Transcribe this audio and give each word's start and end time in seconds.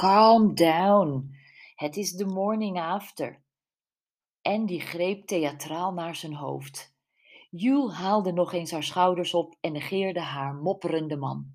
calm 0.00 0.54
down. 0.54 1.34
Het 1.74 1.96
is 1.96 2.16
the 2.16 2.26
morning 2.26 2.80
after. 2.80 3.42
Andy 4.42 4.78
greep 4.78 5.26
theatraal 5.26 5.92
naar 5.92 6.16
zijn 6.16 6.34
hoofd. 6.34 6.96
Jule 7.50 7.92
haalde 7.92 8.32
nog 8.32 8.52
eens 8.52 8.70
haar 8.70 8.82
schouders 8.82 9.34
op 9.34 9.56
en 9.60 9.72
negeerde 9.72 10.20
haar 10.20 10.54
mopperende 10.54 11.16
man. 11.16 11.54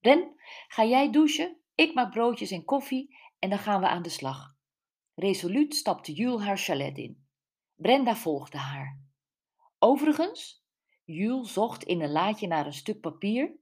Ren, 0.00 0.34
ga 0.68 0.84
jij 0.84 1.10
douchen? 1.10 1.56
Ik 1.74 1.94
maak 1.94 2.12
broodjes 2.12 2.50
en 2.50 2.64
koffie 2.64 3.16
en 3.38 3.50
dan 3.50 3.58
gaan 3.58 3.80
we 3.80 3.88
aan 3.88 4.02
de 4.02 4.08
slag. 4.08 4.56
Resoluut 5.14 5.74
stapte 5.74 6.12
Jule 6.12 6.42
haar 6.42 6.58
chalet 6.58 6.98
in. 6.98 7.26
Brenda 7.74 8.16
volgde 8.16 8.58
haar. 8.58 9.02
Overigens, 9.78 10.64
Jules 11.04 11.52
zocht 11.52 11.84
in 11.84 12.00
een 12.00 12.12
laadje 12.12 12.46
naar 12.46 12.66
een 12.66 12.72
stuk 12.72 13.00
papier. 13.00 13.56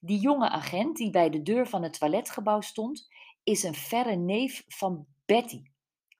Die 0.00 0.20
jonge 0.20 0.48
agent 0.48 0.96
die 0.96 1.10
bij 1.10 1.30
de 1.30 1.42
deur 1.42 1.68
van 1.68 1.82
het 1.82 1.98
toiletgebouw 1.98 2.60
stond, 2.60 3.08
is 3.50 3.62
een 3.62 3.74
verre 3.74 4.16
neef 4.16 4.64
van 4.68 5.06
Betty. 5.26 5.62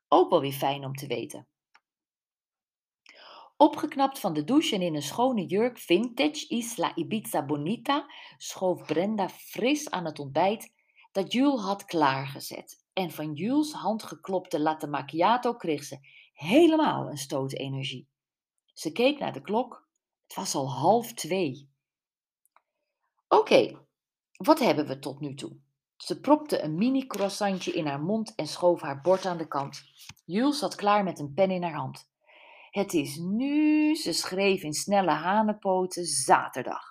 Ook 0.08 0.30
wel 0.30 0.40
weer 0.40 0.52
fijn 0.52 0.84
om 0.84 0.94
te 0.94 1.06
weten. 1.06 1.48
Opgeknapt 3.56 4.18
van 4.18 4.32
de 4.32 4.44
douche 4.44 4.74
en 4.74 4.82
in 4.82 4.94
een 4.94 5.02
schone 5.02 5.46
jurk 5.46 5.78
vintage 5.78 6.48
Isla 6.48 6.96
Ibiza 6.96 7.44
Bonita 7.44 8.12
schoof 8.36 8.86
Brenda 8.86 9.28
fris 9.28 9.90
aan 9.90 10.04
het 10.04 10.18
ontbijt 10.18 10.72
dat 11.12 11.32
Jules 11.32 11.60
had 11.60 11.84
klaargezet. 11.84 12.84
En 12.92 13.10
van 13.10 13.32
Jules 13.32 13.72
handgeklopte 13.72 14.60
latte 14.60 14.86
macchiato 14.86 15.54
kreeg 15.54 15.84
ze 15.84 15.98
helemaal 16.32 17.08
een 17.08 17.18
stoot 17.18 17.52
energie. 17.52 18.08
Ze 18.72 18.92
keek 18.92 19.18
naar 19.18 19.32
de 19.32 19.40
klok. 19.40 19.88
Het 20.22 20.34
was 20.34 20.54
al 20.54 20.70
half 20.70 21.12
twee. 21.12 21.70
Oké, 23.28 23.86
wat 24.36 24.58
hebben 24.58 24.86
we 24.86 24.98
tot 24.98 25.20
nu 25.20 25.34
toe? 25.34 25.60
Ze 26.00 26.20
propte 26.20 26.62
een 26.62 26.74
mini 26.74 27.06
croissantje 27.06 27.72
in 27.72 27.86
haar 27.86 28.00
mond 28.00 28.34
en 28.34 28.46
schoof 28.46 28.80
haar 28.80 29.00
bord 29.00 29.26
aan 29.26 29.36
de 29.36 29.48
kant. 29.48 29.82
Jules 30.24 30.58
zat 30.58 30.74
klaar 30.74 31.04
met 31.04 31.18
een 31.18 31.32
pen 31.34 31.50
in 31.50 31.62
haar 31.62 31.74
hand. 31.74 32.08
Het 32.70 32.92
is 32.94 33.16
nu, 33.16 33.94
ze 33.94 34.12
schreef 34.12 34.62
in 34.62 34.72
snelle 34.72 35.10
hanenpoten, 35.10 36.04
zaterdag. 36.04 36.82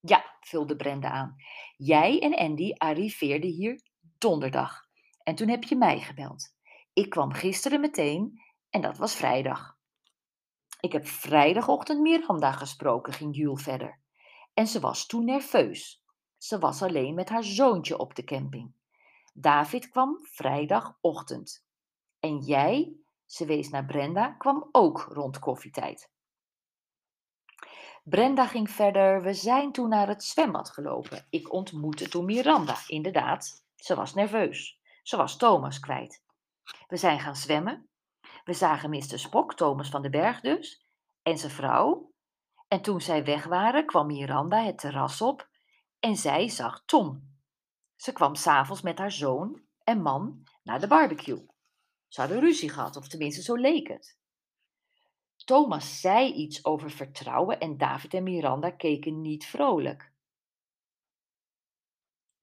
Ja, 0.00 0.36
vulde 0.40 0.76
Brenda 0.76 1.10
aan. 1.10 1.36
Jij 1.76 2.20
en 2.20 2.34
Andy 2.34 2.72
arriveerden 2.72 3.50
hier 3.50 3.80
donderdag. 4.18 4.80
En 5.22 5.34
toen 5.34 5.48
heb 5.48 5.64
je 5.64 5.76
mij 5.76 6.00
gebeld. 6.00 6.54
Ik 6.92 7.10
kwam 7.10 7.32
gisteren 7.32 7.80
meteen 7.80 8.40
en 8.70 8.80
dat 8.80 8.96
was 8.96 9.14
vrijdag. 9.14 9.78
Ik 10.80 10.92
heb 10.92 11.06
vrijdagochtend 11.06 12.00
Miranda 12.00 12.52
gesproken, 12.52 13.12
ging 13.12 13.36
Jules 13.36 13.62
verder. 13.62 14.00
En 14.54 14.66
ze 14.66 14.80
was 14.80 15.06
toen 15.06 15.24
nerveus. 15.24 15.99
Ze 16.40 16.58
was 16.58 16.82
alleen 16.82 17.14
met 17.14 17.28
haar 17.28 17.44
zoontje 17.44 17.98
op 17.98 18.14
de 18.14 18.24
camping. 18.24 18.72
David 19.34 19.88
kwam 19.88 20.18
vrijdagochtend. 20.22 21.66
En 22.20 22.38
jij, 22.38 22.92
ze 23.26 23.46
wees 23.46 23.68
naar 23.68 23.84
Brenda, 23.84 24.28
kwam 24.28 24.68
ook 24.72 25.00
rond 25.12 25.38
koffietijd. 25.38 26.10
Brenda 28.02 28.46
ging 28.46 28.70
verder. 28.70 29.22
We 29.22 29.34
zijn 29.34 29.72
toen 29.72 29.88
naar 29.88 30.08
het 30.08 30.24
zwembad 30.24 30.70
gelopen. 30.70 31.26
Ik 31.30 31.52
ontmoette 31.52 32.08
toen 32.08 32.24
Miranda. 32.24 32.76
Inderdaad, 32.86 33.64
ze 33.76 33.94
was 33.94 34.14
nerveus. 34.14 34.80
Ze 35.02 35.16
was 35.16 35.36
Thomas 35.36 35.80
kwijt. 35.80 36.22
We 36.88 36.96
zijn 36.96 37.20
gaan 37.20 37.36
zwemmen. 37.36 37.88
We 38.44 38.52
zagen 38.52 38.90
Mr. 38.90 39.18
Spock, 39.18 39.54
Thomas 39.54 39.90
van 39.90 40.02
den 40.02 40.10
Berg 40.10 40.40
dus, 40.40 40.86
en 41.22 41.38
zijn 41.38 41.52
vrouw. 41.52 42.12
En 42.68 42.82
toen 42.82 43.00
zij 43.00 43.24
weg 43.24 43.44
waren, 43.44 43.86
kwam 43.86 44.06
Miranda 44.06 44.62
het 44.62 44.78
terras 44.78 45.20
op 45.20 45.49
en 46.00 46.16
zij 46.16 46.48
zag 46.48 46.82
Tom. 46.84 47.38
Ze 47.96 48.12
kwam 48.12 48.34
s'avonds 48.34 48.82
met 48.82 48.98
haar 48.98 49.12
zoon 49.12 49.62
en 49.84 50.02
man 50.02 50.44
naar 50.62 50.80
de 50.80 50.86
barbecue. 50.86 51.46
Ze 52.08 52.20
hadden 52.20 52.40
ruzie 52.40 52.70
gehad, 52.70 52.96
of 52.96 53.08
tenminste 53.08 53.42
zo 53.42 53.54
leek 53.54 53.88
het. 53.88 54.18
Thomas 55.36 56.00
zei 56.00 56.32
iets 56.32 56.64
over 56.64 56.90
vertrouwen 56.90 57.60
en 57.60 57.76
David 57.76 58.14
en 58.14 58.22
Miranda 58.22 58.70
keken 58.70 59.20
niet 59.20 59.46
vrolijk. 59.46 60.12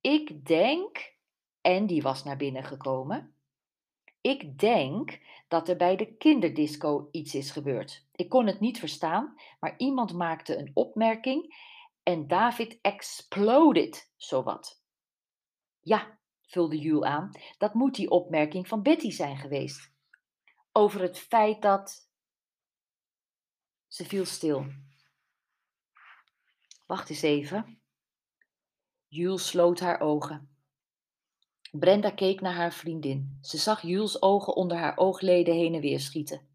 Ik 0.01 0.45
denk, 0.45 1.13
en 1.61 1.85
die 1.85 2.01
was 2.01 2.23
naar 2.23 2.37
binnen 2.37 2.63
gekomen, 2.63 3.35
ik 4.21 4.59
denk 4.59 5.19
dat 5.47 5.69
er 5.69 5.77
bij 5.77 5.95
de 5.95 6.15
kinderdisco 6.15 7.07
iets 7.11 7.35
is 7.35 7.51
gebeurd. 7.51 8.05
Ik 8.15 8.29
kon 8.29 8.47
het 8.47 8.59
niet 8.59 8.79
verstaan, 8.79 9.35
maar 9.59 9.77
iemand 9.77 10.13
maakte 10.13 10.57
een 10.57 10.71
opmerking 10.73 11.55
en 12.07 12.27
David 12.27 12.79
exploded 12.81 14.11
zowat. 14.15 14.81
Ja, 15.79 16.19
vulde 16.41 16.77
Jules 16.77 17.03
aan, 17.03 17.31
dat 17.57 17.73
moet 17.73 17.95
die 17.95 18.09
opmerking 18.09 18.67
van 18.67 18.81
Betty 18.81 19.11
zijn 19.11 19.37
geweest. 19.37 19.91
Over 20.71 21.01
het 21.01 21.19
feit 21.19 21.61
dat. 21.61 22.09
Ze 23.87 24.05
viel 24.05 24.25
stil. 24.25 24.65
Wacht 26.85 27.09
eens 27.09 27.21
even. 27.21 27.81
Jules 29.07 29.47
sloot 29.47 29.79
haar 29.79 29.99
ogen. 29.99 30.55
Brenda 31.71 32.11
keek 32.11 32.41
naar 32.41 32.55
haar 32.55 32.73
vriendin. 32.73 33.37
Ze 33.41 33.57
zag 33.57 33.81
Jules' 33.81 34.21
ogen 34.21 34.55
onder 34.55 34.77
haar 34.77 34.97
oogleden 34.97 35.53
heen 35.53 35.73
en 35.73 35.81
weer 35.81 35.99
schieten. 35.99 36.47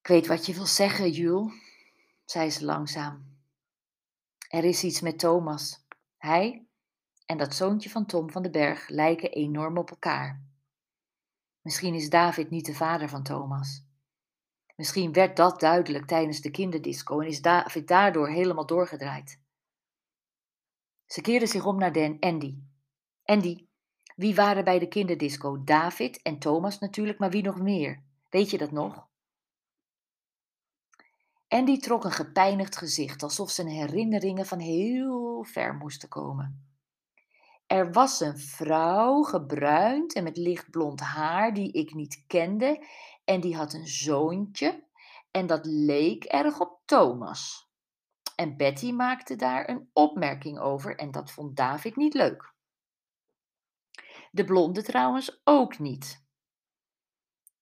Ik 0.00 0.06
weet 0.06 0.26
wat 0.26 0.46
je 0.46 0.54
wil 0.54 0.66
zeggen, 0.66 1.10
Jules, 1.10 1.61
zei 2.32 2.50
ze 2.50 2.64
langzaam. 2.64 3.40
Er 4.48 4.64
is 4.64 4.84
iets 4.84 5.00
met 5.00 5.18
Thomas. 5.18 5.86
Hij 6.16 6.66
en 7.26 7.38
dat 7.38 7.54
zoontje 7.54 7.90
van 7.90 8.06
Tom 8.06 8.30
van 8.30 8.42
den 8.42 8.52
Berg 8.52 8.88
lijken 8.88 9.30
enorm 9.30 9.78
op 9.78 9.90
elkaar. 9.90 10.42
Misschien 11.60 11.94
is 11.94 12.10
David 12.10 12.50
niet 12.50 12.66
de 12.66 12.74
vader 12.74 13.08
van 13.08 13.22
Thomas. 13.22 13.86
Misschien 14.76 15.12
werd 15.12 15.36
dat 15.36 15.60
duidelijk 15.60 16.06
tijdens 16.06 16.40
de 16.40 16.50
kinderdisco 16.50 17.20
en 17.20 17.26
is 17.26 17.40
David 17.40 17.88
daardoor 17.88 18.28
helemaal 18.28 18.66
doorgedraaid. 18.66 19.40
Ze 21.06 21.20
keerde 21.20 21.46
zich 21.46 21.64
om 21.64 21.78
naar 21.78 21.92
Den 21.92 22.16
Andy. 22.20 22.58
Andy, 23.24 23.66
wie 24.16 24.34
waren 24.34 24.64
bij 24.64 24.78
de 24.78 24.88
kinderdisco? 24.88 25.64
David 25.64 26.22
en 26.22 26.38
Thomas 26.38 26.78
natuurlijk, 26.78 27.18
maar 27.18 27.30
wie 27.30 27.42
nog 27.42 27.60
meer? 27.60 28.02
Weet 28.28 28.50
je 28.50 28.58
dat 28.58 28.70
nog? 28.70 29.10
Andy 31.52 31.78
trok 31.78 32.04
een 32.04 32.12
gepijnigd 32.12 32.76
gezicht, 32.76 33.22
alsof 33.22 33.50
zijn 33.50 33.66
herinneringen 33.66 34.46
van 34.46 34.58
heel 34.58 35.44
ver 35.44 35.74
moesten 35.74 36.08
komen. 36.08 36.66
Er 37.66 37.92
was 37.92 38.20
een 38.20 38.38
vrouw, 38.38 39.22
gebruind 39.22 40.14
en 40.14 40.24
met 40.24 40.36
lichtblond 40.36 41.00
haar, 41.00 41.54
die 41.54 41.72
ik 41.72 41.94
niet 41.94 42.24
kende, 42.26 42.86
en 43.24 43.40
die 43.40 43.56
had 43.56 43.72
een 43.72 43.86
zoontje, 43.86 44.84
en 45.30 45.46
dat 45.46 45.66
leek 45.66 46.24
erg 46.24 46.60
op 46.60 46.80
Thomas. 46.84 47.70
En 48.36 48.56
Betty 48.56 48.92
maakte 48.92 49.36
daar 49.36 49.68
een 49.68 49.90
opmerking 49.92 50.58
over 50.58 50.96
en 50.96 51.10
dat 51.10 51.30
vond 51.30 51.56
David 51.56 51.96
niet 51.96 52.14
leuk. 52.14 52.54
De 54.30 54.44
blonde 54.44 54.82
trouwens 54.82 55.40
ook 55.44 55.78
niet. 55.78 56.21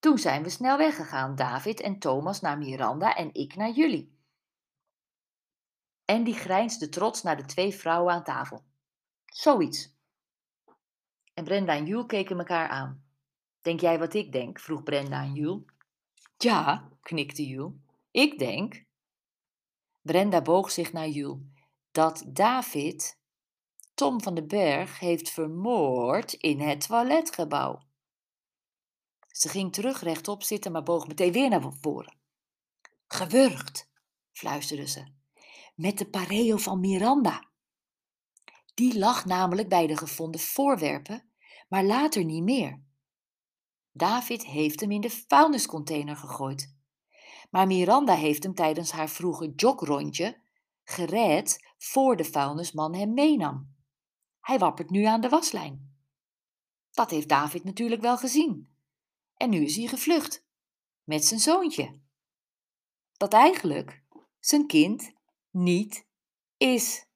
Toen 0.00 0.18
zijn 0.18 0.42
we 0.42 0.48
snel 0.48 0.76
weggegaan, 0.76 1.34
David 1.34 1.80
en 1.80 1.98
Thomas 1.98 2.40
naar 2.40 2.58
Miranda 2.58 3.14
en 3.14 3.34
ik 3.34 3.54
naar 3.54 3.70
jullie. 3.70 4.18
En 6.04 6.24
die 6.24 6.34
grijnsde 6.34 6.88
trots 6.88 7.22
naar 7.22 7.36
de 7.36 7.44
twee 7.44 7.74
vrouwen 7.74 8.14
aan 8.14 8.24
tafel. 8.24 8.64
Zoiets. 9.24 9.94
En 11.34 11.44
Brenda 11.44 11.74
en 11.74 11.86
Jules 11.86 12.06
keken 12.06 12.38
elkaar 12.38 12.68
aan. 12.68 13.04
Denk 13.60 13.80
jij 13.80 13.98
wat 13.98 14.14
ik 14.14 14.32
denk? 14.32 14.60
vroeg 14.60 14.82
Brenda 14.82 15.16
aan 15.16 15.34
Jules. 15.34 15.62
Ja, 16.36 16.88
knikte 17.00 17.46
Jules. 17.46 17.74
Ik 18.10 18.38
denk. 18.38 18.84
Brenda 20.00 20.42
boog 20.42 20.70
zich 20.70 20.92
naar 20.92 21.08
Jules. 21.08 21.42
Dat 21.90 22.24
David 22.26 23.18
Tom 23.94 24.22
van 24.22 24.34
den 24.34 24.48
Berg 24.48 24.98
heeft 24.98 25.30
vermoord 25.30 26.32
in 26.32 26.60
het 26.60 26.86
toiletgebouw. 26.86 27.89
Ze 29.40 29.48
ging 29.48 29.72
terug 29.72 30.00
rechtop 30.00 30.42
zitten, 30.42 30.72
maar 30.72 30.82
boog 30.82 31.06
meteen 31.06 31.32
weer 31.32 31.48
naar 31.48 31.72
voren. 31.80 32.16
Gewurgd, 33.06 33.90
fluisterde 34.32 34.86
ze, 34.86 35.12
met 35.74 35.98
de 35.98 36.08
pareo 36.08 36.56
van 36.56 36.80
Miranda. 36.80 37.48
Die 38.74 38.98
lag 38.98 39.24
namelijk 39.24 39.68
bij 39.68 39.86
de 39.86 39.96
gevonden 39.96 40.40
voorwerpen, 40.40 41.30
maar 41.68 41.84
later 41.84 42.24
niet 42.24 42.42
meer. 42.42 42.82
David 43.92 44.44
heeft 44.44 44.80
hem 44.80 44.90
in 44.90 45.00
de 45.00 45.10
vuilniscontainer 45.10 46.16
gegooid. 46.16 46.76
Maar 47.50 47.66
Miranda 47.66 48.14
heeft 48.14 48.42
hem 48.42 48.54
tijdens 48.54 48.90
haar 48.90 49.08
vroege 49.08 49.52
jogrondje 49.56 50.42
gered 50.84 51.74
voor 51.78 52.16
de 52.16 52.24
vuilnisman 52.24 52.94
hem 52.94 53.14
meenam. 53.14 53.76
Hij 54.40 54.58
wappert 54.58 54.90
nu 54.90 55.04
aan 55.04 55.20
de 55.20 55.28
waslijn. 55.28 55.94
Dat 56.90 57.10
heeft 57.10 57.28
David 57.28 57.64
natuurlijk 57.64 58.00
wel 58.00 58.16
gezien. 58.16 58.69
En 59.40 59.50
nu 59.50 59.64
is 59.64 59.76
hij 59.76 59.86
gevlucht. 59.86 60.44
Met 61.04 61.24
zijn 61.24 61.40
zoontje. 61.40 62.00
Dat 63.12 63.32
eigenlijk 63.32 64.02
zijn 64.38 64.66
kind 64.66 65.12
niet 65.50 66.06
is. 66.56 67.06